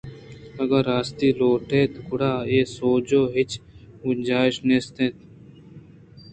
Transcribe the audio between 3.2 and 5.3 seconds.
ہچ گنجائش نیست اِنت